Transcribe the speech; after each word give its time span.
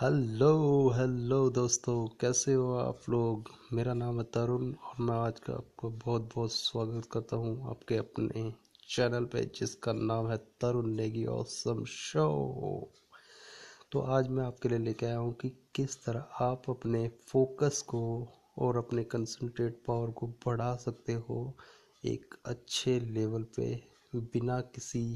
Hello 0.00 0.88
hello 0.90 1.48
दोस्तों, 1.50 2.06
कैसे 2.20 2.54
हो 2.54 2.74
आप 2.78 3.08
लोग? 3.10 3.50
मेरा 3.72 3.92
नाम 3.94 4.18
है 4.18 4.24
तरुण 4.24 4.64
और 4.72 5.00
मैं 5.00 5.14
आज 5.16 5.38
का 5.40 5.52
आपको 5.52 5.90
बहुत 5.90 6.28
बहुत 6.34 6.52
स्वागत 6.52 7.08
करता 7.12 7.36
हूँ 7.36 7.70
आपके 7.70 7.96
अपने 7.96 8.52
चैनल 8.88 9.24
पे, 9.24 9.44
जिसका 9.54 9.92
नाम 9.92 10.28
है 10.30 10.36
तरुण 10.60 10.86
नेगी 10.86 11.24
ऑसम 11.26 11.84
शो 11.84 12.26
तो 13.92 14.00
आज 14.16 14.28
मैं 14.28 14.44
आपके 14.44 14.68
लिए 14.68 14.78
लेके 14.78 15.06
आया 15.06 15.16
हूँ 15.16 15.32
कि 15.34 15.48
किस 15.74 16.04
तरह 16.04 16.44
आप 16.44 16.70
अपने 16.70 17.08
फोकस 17.28 17.80
को 17.88 18.02
और 18.58 18.76
अपने 18.76 19.04
कंसंट्रेट 19.04 19.82
पावर 19.86 20.10
को 20.10 20.26
बढ़ा 20.46 20.74
सकते 20.76 21.14
हो 21.28 21.54
एक 22.04 22.34
अच्छे 22.46 22.98
लेवल 23.00 23.46
पे 23.56 23.74
बिना 24.14 24.60
किसी 24.60 25.06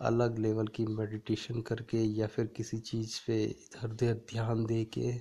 अलग 0.00 0.38
लेवल 0.38 0.66
की 0.66 0.86
मेडिटेशन 0.86 1.60
करके 1.60 1.98
या 1.98 2.26
फिर 2.26 2.46
किसी 2.46 2.78
चीज़ 2.78 3.20
पे 3.26 3.44
इधर 3.44 3.90
उधर 3.90 4.14
ध्यान 4.14 4.66
दे 4.66 4.84
के 4.84 5.12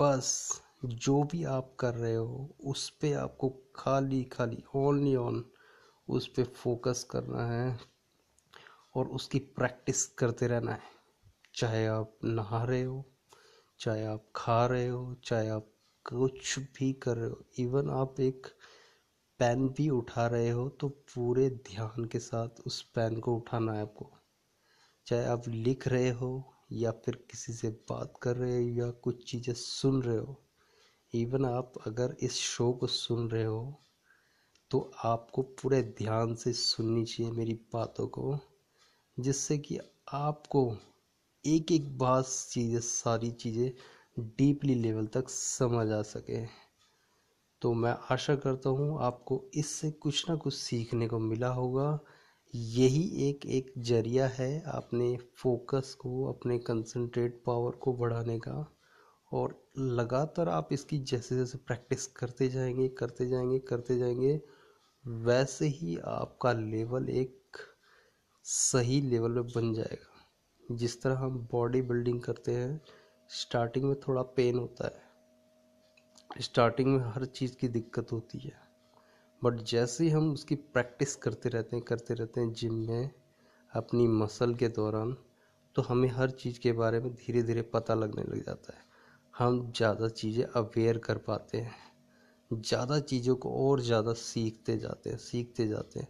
बस 0.00 0.60
जो 0.84 1.22
भी 1.22 1.44
आप 1.44 1.76
कर 1.80 1.94
रहे 1.94 2.14
हो, 2.14 2.56
उस 2.64 2.90
पर 2.90 3.14
आपको 3.14 3.48
खाली 3.76 4.24
खाली 4.24 4.64
ओनली 4.76 5.16
ऑन 5.16 5.44
उस 6.08 6.26
पर 6.26 6.44
फोकस 6.44 7.06
करना 7.10 7.46
है 7.46 7.80
और 8.94 9.06
उसकी 9.08 9.38
प्रैक्टिस 9.38 10.06
करते 10.06 10.46
रहना 10.46 10.72
है। 10.72 10.80
चाहे 11.54 11.86
आप 11.86 12.18
नहा 12.24 12.64
रहे 12.64 12.82
हो, 12.82 13.04
चाहे 13.80 14.04
आप 14.04 14.26
खा 14.36 14.66
रहे 14.66 14.88
हो, 14.88 15.16
चाहे 15.24 15.48
आप 15.48 15.68
कुछ 16.04 16.58
भी 16.58 16.92
कर 16.92 17.16
रहे 17.16 17.30
हो 17.30 17.44
इवन 17.58 17.90
आप 17.90 18.20
एक 18.20 18.46
पेन 19.42 19.68
भी 19.68 19.88
उठा 19.90 20.26
रहे 20.26 20.50
हो 20.50 20.68
तो 20.80 20.88
पूरे 21.14 21.48
ध्यान 21.68 22.04
के 22.04 22.18
साथ 22.20 22.60
उस 22.66 22.80
पेन 22.94 23.18
को 23.20 23.34
उठाना 23.36 23.72
है 23.72 23.82
आपको। 23.82 24.10
चाहे 25.06 25.24
आप 25.26 25.48
लिख 25.48 25.86
रहे 25.88 26.10
हो, 26.10 26.30
या 26.72 26.90
फिर 27.04 27.16
किसी 27.30 27.52
से 27.52 27.68
बात 27.90 28.12
कर 28.22 28.36
रहे 28.36 28.56
हो, 28.56 28.68
या 28.78 28.90
कुछ 29.02 29.24
चीज़ें 29.30 29.54
सुन 29.54 30.02
रहे 30.02 30.18
हो 30.18 30.38
इवन 31.12 31.44
आप 31.46 31.72
अगर 31.86 32.16
इस 32.22 32.34
शो 32.34 32.72
को 32.72 32.86
सुन 32.88 33.28
रहे 33.30 33.44
हो 33.44 33.82
तो 34.70 34.80
आपको 35.04 35.42
पूरे 35.62 35.82
ध्यान 35.98 36.34
से 36.34 36.52
सुननी 36.54 37.04
चाहिए 37.04 37.32
मेरी 37.32 37.54
बातों 37.74 38.06
को, 38.08 38.38
जिससे 39.16 39.58
कि 39.58 39.78
आपको 40.14 40.64
एक 41.44 41.72
एक 41.72 41.96
बात 41.98 42.26
चीज़ें, 42.50 42.80
सारी 42.80 43.30
चीज़ें 43.32 43.72
डीपली 44.18 44.74
लेवल 44.76 45.06
तक 45.06 45.28
समझ 45.30 45.90
आ 45.92 46.02
सके। 46.04 46.44
तो 47.62 47.72
मैं 47.74 47.94
आशा 48.10 48.34
करता 48.34 48.70
हूँ 48.70 48.98
आपको 49.02 49.44
इससे 49.54 49.90
कुछ 49.90 50.30
ना 50.30 50.36
कुछ 50.36 50.54
सीखने 50.54 51.08
को 51.08 51.18
मिला 51.18 51.48
होगा। 51.48 51.98
यही 52.54 53.28
एक 53.28 53.46
एक 53.46 53.72
ज़रिया 53.78 54.26
है 54.28 54.62
अपने 54.66 55.16
फोकस 55.36 55.94
को, 55.94 56.24
अपने 56.32 56.58
कंसंट्रेट 56.58 57.42
पावर 57.46 57.72
को 57.72 57.92
बढ़ाने 57.92 58.38
का। 58.38 58.74
और 59.32 59.54
लगातार 59.78 60.48
आप 60.48 60.68
इसकी 60.72 60.98
जैसे 60.98 61.36
जैसे 61.36 61.58
प्रैक्टिस 61.58 62.06
करते 62.06 62.48
जाएँगे 62.48 62.88
करते 62.88 63.28
जाएँगे 63.28 63.58
करते 63.58 63.98
जाएँगे, 63.98 64.40
वैसे 65.06 65.66
ही 65.66 65.96
आपका 65.96 66.52
लेवल 66.52 67.08
एक 67.08 67.58
सही 68.44 69.00
लेवल 69.00 69.30
में 69.30 69.46
बन 69.46 69.72
जाएगा। 69.74 70.76
जिस 70.76 71.02
तरह 71.02 71.14
हम 71.14 71.48
बॉडी 71.52 71.82
बिल्डिंग 71.82 72.20
करते 72.20 72.52
हैं 72.52 72.80
स्टार्टिंग 73.30 73.84
में 73.84 73.94
थोड़ा 74.00 74.22
पेन 74.22 74.58
होता 74.58 74.86
है। 74.86 75.11
स्टार्टिंग 76.40 76.88
में 76.88 77.04
हर 77.04 77.24
चीज़ 77.24 77.56
की 77.56 77.68
दिक्कत 77.68 78.12
होती 78.12 78.38
है। 78.38 78.52
बट 79.44 79.54
जैसे 79.54 80.04
ही 80.04 80.10
हम 80.10 80.32
उसकी 80.32 80.54
प्रैक्टिस 80.54 81.16
करते 81.16 81.48
रहते 81.48 81.76
हैं, 81.76 81.84
करते 81.84 82.14
रहते 82.14 82.40
हैं 82.40 82.52
जिम 82.52 82.74
में, 82.74 83.10
अपनी 83.72 84.06
मसल 84.08 84.54
के 84.54 84.68
दौरान 84.68 85.16
तो 85.76 85.82
हमें 85.82 86.08
हर 86.08 86.30
चीज़ 86.30 86.60
के 86.60 86.72
बारे 86.72 87.00
में 87.00 87.14
धीरे 87.14 87.42
धीरे 87.42 87.62
पता 87.62 87.94
लगने 87.94 88.22
लग 88.22 88.44
जाता 88.44 88.72
है। 88.72 88.84
हम 89.38 89.72
ज़्यादा 89.72 90.08
चीज़ें 90.08 90.44
अवेयर 90.44 90.98
कर 90.98 91.18
पाते 91.18 91.58
हैं। 91.58 91.74
ज़्यादा 92.50 93.00
चीज़ों 93.00 93.36
को 93.36 93.70
और 93.70 93.80
ज़्यादा 93.80 94.12
सीखते 94.12 94.76
जाते 94.78 95.10
हैं, 95.10 95.16
सीखते 95.16 95.66
जाते 95.68 96.00
हैं। 96.00 96.08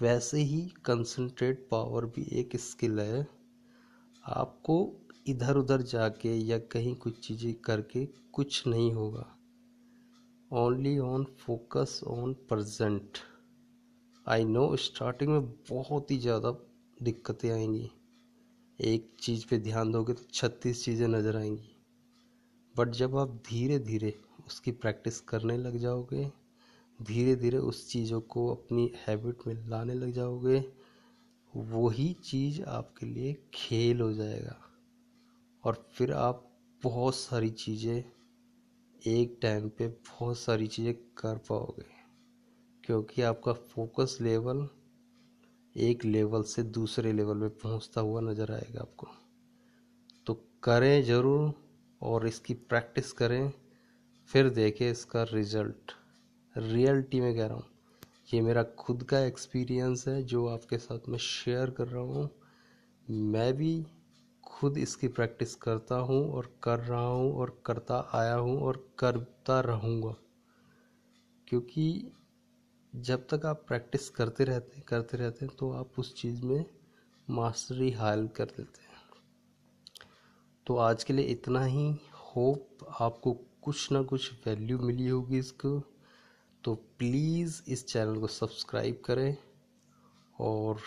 वैसे 0.00 0.38
ही 0.38 0.60
कंसंट्रेट 0.84 1.68
पावर 1.70 2.06
भी 2.06 2.26
एक 2.32 2.56
स्किल 2.56 3.00
है। 3.00 3.26
आपको 4.24 4.96
इधर 5.26 5.56
उधर 5.56 5.82
जाके 5.82 6.34
या 6.34 6.58
कहीं 6.58 6.94
कुछ 6.96 7.26
चीज़ें 7.28 7.54
करके 7.54 8.06
कुछ 8.32 8.66
नहीं 8.66 8.92
होगा। 8.92 9.35
Only 10.50 10.98
on 10.98 11.24
focus 11.38 12.00
on 12.06 12.32
present 12.48 13.18
I 14.26 14.44
know 14.44 14.76
starting 14.76 15.30
में 15.30 15.48
बहुत 15.70 16.10
ही 16.10 16.18
ज़्यादा 16.18 16.50
दिक्कतें 17.00 17.50
आएँगी। 17.50 17.90
एक 18.80 19.10
चीज़ 19.20 19.46
पे 19.46 19.58
ध्यान 19.58 19.90
दोगे 19.92 20.12
तो 20.12 20.24
छत्तीस 20.34 20.84
चीज़ें 20.84 21.06
नज़र 21.08 21.36
आएँगी। 21.36 21.74
बट 22.74 22.90
जब 22.90 23.16
आप 23.16 23.34
धीरे 23.48 23.78
धीरे 23.78 24.14
उसकी 24.46 24.72
प्रैक्टिस 24.72 25.20
करने 25.20 25.56
लग 25.56 25.78
जाओगे 25.78 26.30
धीरे 27.00 27.36
धीरे 27.36 27.58
उस 27.58 27.88
चीज़ों 27.90 28.20
को 28.20 28.48
अपनी 28.50 28.90
हैबिट 29.06 29.46
में 29.46 29.68
लाने 29.68 29.94
लग 29.94 30.12
जाओगे, 30.12 30.64
वही 31.54 32.12
चीज़ 32.24 32.62
आपके 32.62 33.06
लिए 33.06 33.36
खेल 33.54 34.00
हो 34.00 34.12
जाएगा। 34.12 34.56
और 35.64 35.86
फिर 35.92 36.12
आप 36.12 36.48
बहुत 36.82 37.14
सारी 37.14 37.50
चीज़ें 37.50 38.02
एक 39.02 39.38
टाइम 39.42 39.68
पे 39.68 39.86
बहुत 39.88 40.38
सारी 40.38 40.66
चीज़ें 40.66 40.94
कर 41.18 41.36
पाओगे, 41.48 41.84
क्योंकि 42.84 43.22
आपका 43.22 43.52
फोकस 43.52 44.16
लेवल 44.20 44.66
एक 45.76 46.04
लेवल 46.04 46.42
से 46.44 46.62
दूसरे 46.62 47.12
लेवल 47.12 47.36
में 47.36 47.50
पहुँचता 47.52 48.00
हुआ 48.00 48.20
नज़र 48.22 48.52
आएगा 48.52 48.80
आपको। 48.80 49.06
तो 50.26 50.34
करें 50.62 51.02
ज़रूर 51.04 51.52
और 52.00 52.26
इसकी 52.26 52.54
प्रैक्टिस 52.54 53.12
करें, 53.12 53.52
फिर 54.30 54.48
देखें 54.50 54.90
इसका 54.90 55.22
रिज़ल्ट। 55.24 55.92
रियलिटी 56.56 57.20
में 57.20 57.34
कह 57.34 57.46
रहा 57.46 57.54
हूँ, 57.54 57.64
ये 58.34 58.40
मेरा 58.40 58.62
खुद 58.78 59.02
का 59.02 59.18
एक्सपीरियंस 59.20 60.04
है 60.08 60.22
जो 60.24 60.46
आपके 60.48 60.78
साथ 60.78 61.08
मैं 61.08 61.18
शेयर 61.18 61.70
कर 61.70 61.88
रहा 61.88 62.02
हूँ। 62.02 62.30
मैं 63.06 63.52
भी 63.54 63.74
खुद 64.46 64.78
इसकी 64.78 65.08
प्रैक्टिस 65.08 65.54
करता 65.54 65.94
हूँ 65.94 66.32
और 66.32 66.58
कर 66.62 66.78
रहा 66.78 67.06
हूँ 67.06 67.36
और 67.36 67.62
करता 67.66 68.10
आया 68.14 68.34
हूँ 68.34 68.60
और 68.60 68.94
करता 68.98 69.60
रहूँगा। 69.60 70.14
क्योंकि 71.48 72.12
जब 72.96 73.26
तक 73.26 73.46
आप 73.46 73.64
प्रैक्टिस 73.68 74.08
करते 74.08 74.44
रहते 74.44 74.76
हैं, 74.76 74.84
करते 74.88 75.16
रहते 75.16 75.46
हैं 75.46 75.56
तो 75.56 75.72
आप 75.72 75.90
उस 75.98 76.14
चीज़ 76.14 76.42
में 76.42 76.64
मास्टरी 77.30 77.90
हायल 77.90 78.28
कर 78.28 78.44
लेते 78.44 78.82
हैं। 78.82 78.96
तो 80.66 80.76
आज 80.76 81.04
के 81.04 81.12
लिए 81.12 81.24
इतना 81.24 81.64
ही। 81.64 81.96
होप 82.14 82.78
आपको 83.00 83.32
कुछ 83.62 83.92
ना 83.92 84.02
कुछ 84.02 84.32
वैल्यू 84.46 84.78
मिली 84.78 85.08
होगी 85.08 85.38
इसको। 85.38 85.82
तो 86.64 86.74
प्लीज़ 86.74 87.62
इस 87.68 87.86
चैनल 87.86 88.20
को 88.20 88.26
सब्सक्राइब 88.26 89.02
करें 89.04 89.36
और 90.40 90.80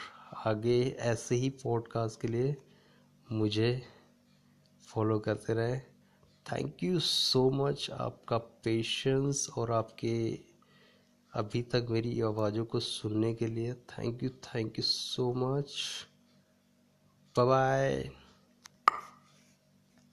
आगे 0.46 0.98
ऐसे 1.00 1.36
ही 1.36 1.50
पॉडकास्ट 1.50 2.22
के 2.22 2.28
लिए 2.28 2.56
मुझे 3.32 3.82
फॉलो 4.88 5.20
करते 5.20 5.54
रहे। 5.54 5.80
थैंक 6.46 6.84
यू 6.84 7.00
सो 7.00 7.50
मच 7.52 7.90
आपका 7.92 8.38
पेशेंस 8.38 9.50
और 9.58 9.72
आपके 9.72 10.40
अभी 11.34 11.62
तक 11.62 11.88
मेरी 11.90 12.22
आवाज़ों 12.22 12.66
को 12.66 12.80
सुनने 12.80 13.34
के 13.34 13.48
लिए। 13.48 13.74
Thank 13.74 14.24
you 14.24 14.30
thank 14.30 14.80
you 14.80 14.84
so 14.84 15.34
much 15.34 15.76
bye 17.36 18.10